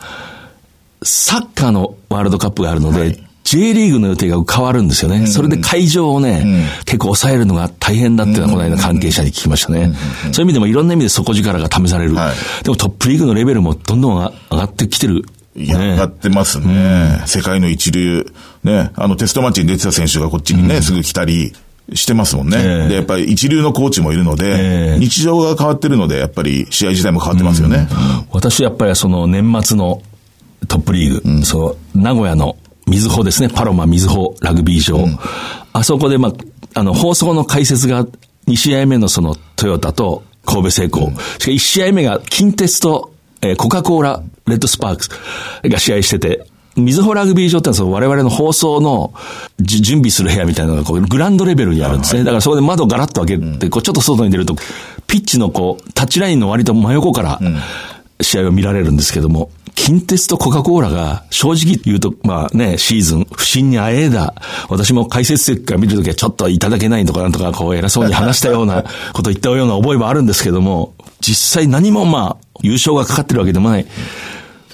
[1.04, 3.20] サッカーのワールドカップがあるので、
[3.54, 5.28] J リーグの予定が変わるんですよね。
[5.28, 9.94] それで会場をね、結構抑えるのが大変だっていうのはこの間関係者に聞きましたね。
[10.24, 12.16] そういう意味でもいろんな意味で底力が試される。
[12.16, 15.26] はいでもトップリーグのレベルもどんどん上がってきてる。
[15.56, 17.22] いや、上がってますね。
[17.28, 18.26] 世界の一流、
[18.64, 21.54] ね、あのテストマッチに出てた選手がこっちにね、すぐ来たり
[21.94, 22.58] してますもんね。
[22.58, 27.88] ええで、やっぱり一流のコーチもいるので、ええ日常が変わってるので、やっぱり試合自体も変わってますよね。
[28.32, 30.02] 私やっぱりその年末の
[30.68, 32.56] トップリーグ、そう、名古屋の
[32.88, 35.06] 水穂ですね、パロマ水穂ラグビー場。
[35.74, 38.06] あそこでまあ、あの、放送の解説が
[38.48, 41.00] 2試合目のそのトヨタと神戸製鋼。
[41.00, 45.10] しかも1試合目が近鉄と、えーコカ・コーラレッドスパークス
[45.64, 49.14] が試合してて、水穂ラグビー場ってのはその我々の放送の
[49.60, 52.24] じ準備する部屋みたいなのがこうグランドレベルにあるんですね。
[52.24, 54.56] だからそこで窓をガラッと開けて、こうちょっと外に出ると、
[55.08, 57.40] ピッチのこう、タッチラインの割と真横から、
[58.22, 64.34] 試合を見られるんですけども、近鉄とコカ・コーラが正直言うと、まあね、シーズン不振にあえいだ、
[64.70, 68.84] 私も解説席から見るときはちょっといただけないとかなんとかこう偉そうに話したような
[69.14, 73.86] こと言ったような覚えもあるんですけども、実際何もまあ優勝がかかってるわけでもない。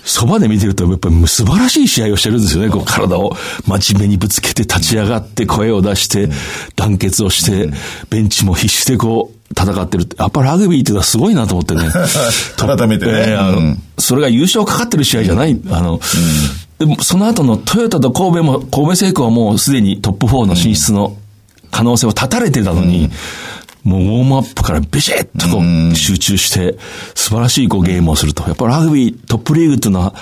[0.04, 2.70] そばで見てると、やっぱり素晴らしい試合をしてるんですよね。
[2.70, 3.36] こう体を
[3.68, 6.30] 真面目にぶつけて立ち上がって声を出して、
[6.76, 7.72] 団結をして、
[8.10, 10.16] ベンチも必死でこう戦ってるって。
[10.20, 11.90] やっぱラグビーっていうのはすごいなと思ってね。
[12.58, 15.60] 改めてねえーうんそれが優勝かかってる試合じゃない。
[15.72, 16.00] あの、
[16.80, 21.18] でもその後のトヨタと神戸も、神戸製鋼はもうすでにトップ4の進出の
[21.70, 23.10] 可能性を断たれてたのに、
[23.84, 26.78] もうウォームアップからビシッとこう集中して、
[27.16, 28.44] 素晴らしいこうゲームをすると。
[28.44, 30.14] やっぱラグビートップリーグっていうのは、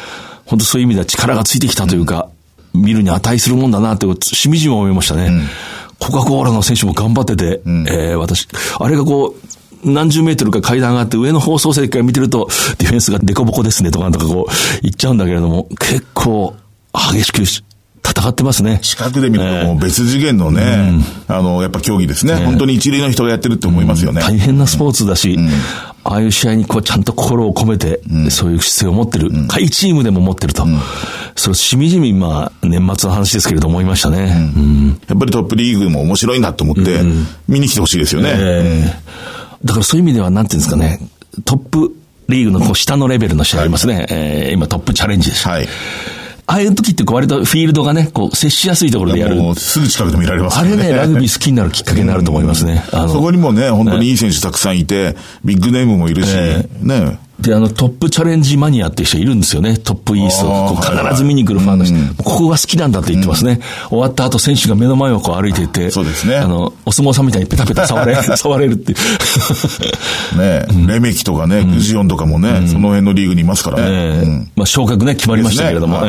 [0.46, 2.30] 本当そういう意味では力がついてきたというか、
[2.74, 5.32] 見るに値するもんだなって、しみじみ思いましたね。
[6.00, 8.48] コカ・コーラの選手も頑張ってて、えー私、
[8.80, 9.36] あれがこ
[9.84, 16.56] う、何十メートルか階段があって、上の放送席から見てると、ディフェンスがデコボコですねとかなんとかこう、言っちゃうんだけれども、結構、
[16.94, 17.64] 激しくし
[18.08, 18.80] 戦ってますね。
[18.82, 20.94] 近くで見るともう別次元のね、
[21.28, 22.36] あの、やっぱ競技ですね。
[22.36, 24.22] 本当に一流の人がやってるって思いますよね。
[24.22, 25.38] 大変なスポーツだし、
[26.04, 30.66] ああいう試合にこうちゃんと心を込めて、そういう姿勢を持ってる、下位チームでも持ってると。
[31.38, 34.52] それしみじみ、まあ、年末の話ですけれど思いましたね。
[34.56, 37.02] うんやっぱりトップリーグも面白いなと思って、
[37.48, 38.34] 見に来てほしいですよね。
[38.36, 39.18] ええ
[39.64, 41.00] だからそういう意味では、なんていうんですかね、
[41.46, 41.96] トップ
[42.30, 44.06] リーグのこう下のレベルの試合ありますね。
[44.10, 45.48] えー今トップチャレンジです。
[45.48, 45.68] はい。
[46.50, 49.36] ああいう時ってこう割とフィールドがね、こう接しやすいところでやる。
[49.36, 52.84] もうすぐ近くで見られますからあれね、ラグビー好きになるきっかけになると思いますね。
[52.94, 57.20] あのそこにもね、本当にいい選手たくさんいて、ビッグネームもいるし、えね。
[57.40, 59.78] で、あの、トップチャレンジマニアっていう人いるんですよね。
[59.78, 60.76] トップイースト。
[60.76, 61.96] 必ず見に来るファンの人。
[62.24, 63.60] ここが好きなんだって言ってますね。
[63.90, 68.96] 終わった後、選手が目の前をこう歩いていって、そうですねあの、お相撲さんみたいにペタペタ触れ、 触れるってい
[70.36, 70.38] う。
[70.40, 73.84] ね、レメキとかね、グジオンとかもね、その辺のリーグにいますからね。
[73.88, 76.02] ええうんまあ昇格ね、決まりましたけれども、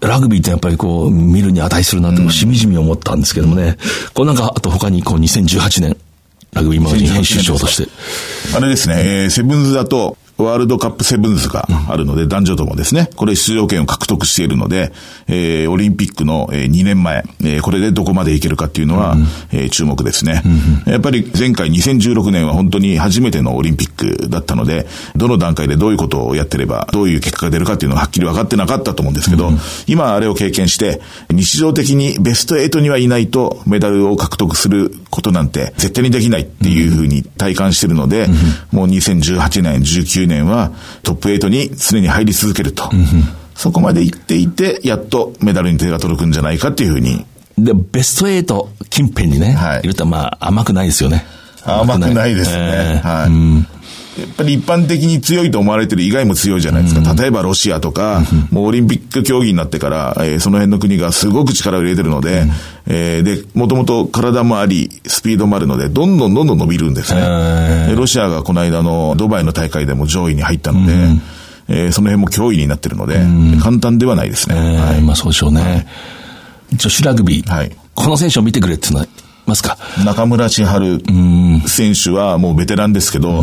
[0.00, 3.76] ラグビーってやっぱりこう、見るに値するなって、しみじみ思ったんですけどもね。
[4.14, 5.96] こうなんか、あと他にこう2018年、
[6.52, 7.88] ラグビーマガジン編集長として。
[8.56, 14.92] あれですね、えーセブンズだと、ワールドカップセブンズがあるので、男女ともですね、これ出場権を獲得しているので、
[15.26, 19.16] えーオリンピックの、えー2年前、えーこれでどこまでいけるかっていうのは、
[19.52, 20.42] えー注目ですね。
[20.86, 29.50] やっぱり前回2016年は本当に初めてのオリンピックだったので、どの段階でどういうことをやってれば、どういう結果が出るかっていうのははっきり分かってなかったと思うんですけど、
[29.88, 38.28] 今あれを経験して、日常的にベスト8にはいないとメダルを獲得することなんて絶対にできないっていうふうに体感してるので、
[38.70, 42.90] もう2018年、19年はトップ8に常に入り続けると。
[43.54, 47.24] そこまで行っていて、やっとメダルに手が届くんじゃないかっていうふうに。
[47.58, 51.24] で、ベスト8近辺にね、はいいるとまあ甘くないですよね。
[51.64, 52.56] 甘くないですね。
[52.56, 53.77] ええはい。
[54.18, 57.14] やっぱり一般的に強いと思われてる以外も強いじゃないですか。
[57.14, 62.44] 例えばロシアとか、もうオリンピック競技になってから、えーその辺の国がすごく力を入れてるので、
[62.86, 67.86] えーで、もともと体もあり、スピードもあるので、どんどんどんどん伸びるんですね。
[67.88, 70.92] でロシアがこの間のドバイの大会でも上位に入ったので、
[71.68, 73.20] えーその辺も脅威になってるので、
[73.62, 74.54] 簡単ではないですね。
[74.56, 75.02] ええはい。
[75.02, 75.86] まあそうでしょうね。
[76.72, 77.76] 女子ラグビー、はい。
[77.94, 79.08] この選手を見てくれっていうのはい
[79.46, 79.76] ますか？
[80.04, 81.02] 中村千春
[81.66, 83.42] 選手はもうベテランですけど、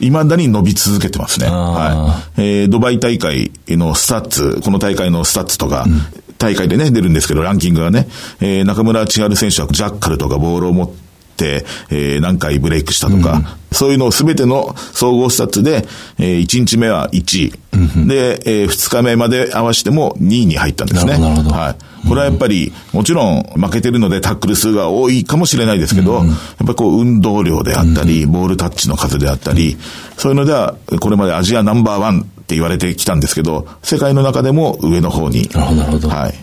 [0.00, 1.46] 未だに伸び続けてますね。
[1.48, 2.42] はい。
[2.42, 6.00] えー、ドバイ大会のスタッツ、この大会のスタッツとか、うん、
[6.38, 8.08] 大会でね、出るんですけど、ランキングがね、
[8.40, 10.90] えー、中村知春選手はジャッカルとかボールを持っ
[11.36, 15.86] て、えー、何回ブレイクしたとか、うん、そういうのをすべての総合スタッツで、
[16.18, 21.18] えー、1日目は1位、うん、で、えー、2日目まで合わせても2位に入ったんですね。
[21.18, 21.50] なるほど。
[21.50, 21.76] はい。
[22.08, 26.26] これはやっぱり、もちろん負けてるのでタックル数が多いかもしれないですけど、やっ
[26.58, 29.76] ぱりこう運動量であったり、ボールタッチの数であったり、
[30.16, 35.48] そういうのでは、これまでアジアナンバーワンって言われてきたんですけど、世界の中でも上の方に。
[35.52, 36.08] なるほど、なるほど。
[36.08, 36.34] はい。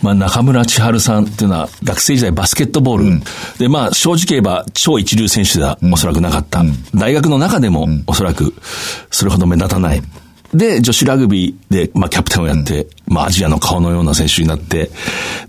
[0.00, 3.04] まあ中村千春さんっていうのは学生時代バスケットボール。
[3.06, 3.22] うん、
[3.58, 6.59] で、まあ正直言えば超一流選手ではおそらくなかった。
[6.60, 8.54] うん、大学の中でもおそらく
[9.10, 10.02] それほど目立たない。
[10.54, 14.90] で、女子ラグビーで、まあ、キャプテンをやって、まあ、アジアの顔のような選手になって、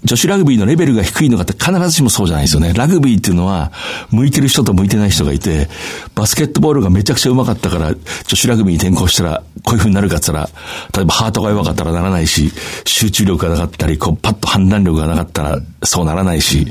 [0.03, 2.73] 女子ラグビーのレベルが低いのかって必ずしもそうじゃないですよね。
[2.73, 3.71] ラグビーっていうのは、
[4.09, 5.69] 向いてる人と向いてない人がいて、
[6.15, 10.61] バスケットボールがめちゃくちゃ上手かったから、女子ラグビーに転向したら、こういう風になるかって言ったら、
[10.95, 12.51] 例えばハートが弱かったらならないし、
[12.85, 16.67] 集中力がなかったり、こう、パッと判断力がなかったら、そうならないし、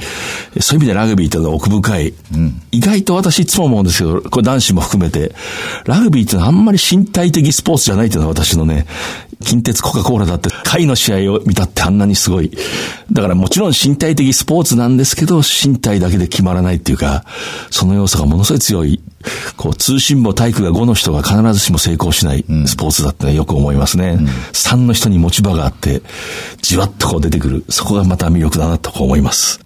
[0.59, 2.15] そういう意味でラグビーっていうのは奥深い。
[2.35, 5.33] うん、意外と私いつも思うんですけど、これ男子も含めて、
[5.85, 8.87] ラグビーっていうのはあんまり身体的スポーツじゃないっていうのは私のね、
[9.45, 12.51] 近鉄コカ・コーラだって回の試合を見たってあんなにすごい。
[13.11, 17.25] だからもちろん身体的スポーツなんですけど、身体だけで決まらないっていうか、
[17.71, 19.01] その要素がものすごい強い。
[19.57, 24.19] こう、通信簿体育が5の人が必ずしも成功しないスポーツだってよく思いますね。
[24.19, 26.03] うん、3の人に持ち場があって、
[26.63, 27.65] じわっとこう出てくる。
[27.69, 29.61] そこがまた魅力だなと思います。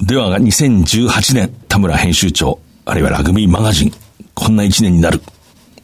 [0.00, 3.92] では、2018年、田村編集長、あるいはラグビーマガジン、
[4.34, 5.20] こんな一年になる。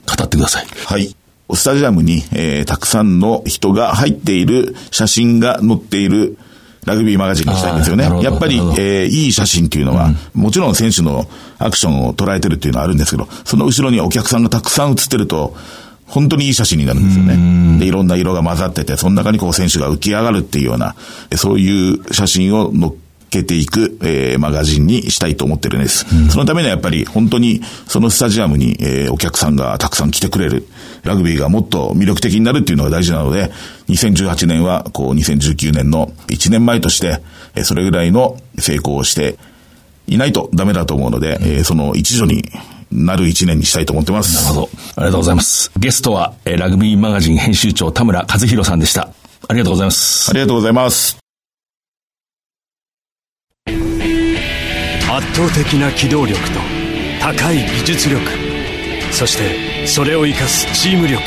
[0.06, 0.66] 語ってください。
[0.86, 1.16] はい。
[1.52, 6.38] スタジアムに、えー、たくさんの人が入っている写真が載っている
[6.84, 8.04] ラグビーマガジンにしたいんですよね。
[8.22, 11.26] やっぱり、えー、いい写真っていうのは、うん、もちろん選手の
[11.58, 15.56] アクションを捉えてるっていうのはあるんですけど、その後ろにお客さんがたくさん写ってると、
[16.06, 17.78] 本当にいい写真になるんですよね。
[17.78, 20.94] で、いろんな色が混ざってて、その中にこう選手が浮き上がるっていうような、
[21.36, 22.92] そういう写真を載っ
[23.34, 26.06] けていく、えー、マガジンにしたいと思ってるんです。
[26.14, 30.66] うん、そのためにはやっぱり本当にそのスタジアムに、えー、お客さんがたくさん来てくれる。
[31.02, 33.50] ラグビーがもっと魅力的になるっていうのが大事なので、
[33.88, 37.20] 2018年はこう2019年の1年前として、
[37.54, 39.36] えー、それぐらいの成功をして
[40.06, 42.44] いないとダメだと思うので、えー、その一助に
[42.90, 44.44] なる一年にしたいと思ってます。
[44.44, 44.70] なるほど。
[44.96, 45.70] ありがとうございます。
[45.76, 49.10] ゲストは、えー、ラグビーマガジン編集長田村和弘さんでした。
[49.48, 50.30] ありがとうございます。
[50.30, 51.23] ありがとうございます。
[55.16, 56.58] 圧倒的な機動力と
[57.20, 58.20] 高い技術力。
[59.12, 61.22] そしてそれを生かすチーム力。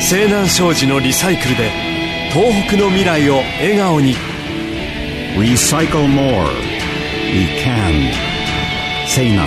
[0.00, 1.70] 西南商事のリサイクルで
[2.32, 4.16] 東北の未来を笑顔に
[5.38, 6.48] 「Recycle More」
[7.32, 8.10] 「We Can」
[9.06, 9.46] 「西南」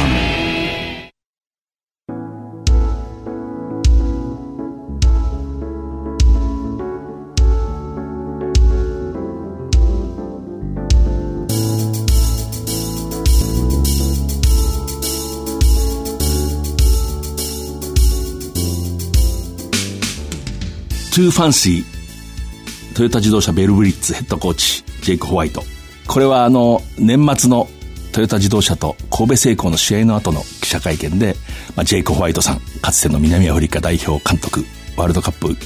[21.12, 25.63] Too fancy、トヨタ自動車ヴェルブリッツヘッドコーチ、ジェイク・ホワイト。
[26.08, 27.67] これはあの、年末の
[28.12, 31.36] トヨタ自動車と神戸製鋼の試合の後の記者会見で、
[31.76, 35.58] まあ、ジェイク・ホワイトさん、かつての南アフリカ代表監督、ワールドカップ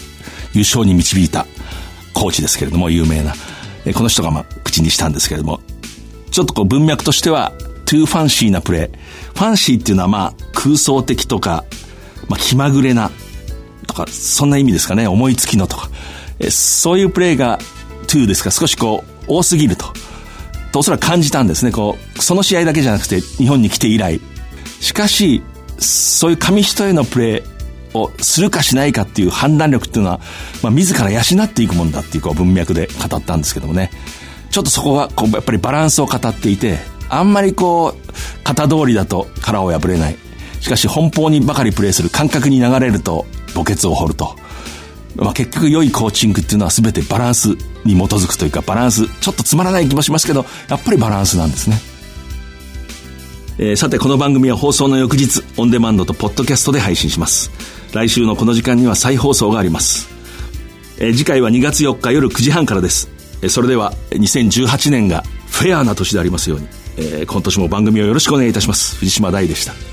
[0.54, 1.46] 優勝に導いた
[2.14, 3.34] コーチですけれども、有名な。
[3.94, 5.60] この人がまあ口にしたんですけれども、
[6.32, 7.52] ちょっとこう文脈としては、
[7.86, 8.92] too fancy なプレー。
[9.34, 11.66] ファンシーっていうのはまあ空想的とか、
[12.30, 13.12] まあ気まぐれな
[13.94, 15.08] とか、そんな意味ですかね。
[15.08, 15.90] 思いつきのとか。
[16.40, 17.60] えそういうプレーが
[18.08, 19.94] 2ですか、少しこう、多すぎると。
[20.72, 21.72] と、おそらく感じたんですね。
[21.72, 24.20] こう、その試合だけじゃなくて、日本に来て以来。
[24.82, 25.44] しかし、
[25.78, 30.20] そういう紙一重のプレーをするかしないかっていう判断力っていうのは、
[30.62, 33.92] まあ、自ら養っていくもんだっていうこう文脈で語ったんですけどもね。
[34.50, 36.80] ちょっとそこは、こう、やっぱりバランスを語っていて、
[37.10, 40.18] あんまりこう、型通りだと殻を破れない。
[40.60, 44.36] しかし、奔放にばかりプレーする感覚に流れると、墓穴を掘ると。
[45.16, 47.50] まあ、結局良いコーチングっていうのは全てバランス
[47.86, 51.80] に基づくというかバランス、ちょっとつまらない気もしますけど、やっぱりバランスなんですね。
[53.60, 57.52] えー、さてこの番組は放送の翌日、オンデマンドとポッドキャストで配信します。
[57.94, 60.10] 来週のこの時間には再放送があります。
[60.98, 63.10] えー、次回は2月4日夜9時半からです。
[63.44, 68.96] えー、それでは2018年がフェアな年でありますように、えー、今年も番組をよろしくお願いいたします。
[68.96, 69.93] 藤島大でした。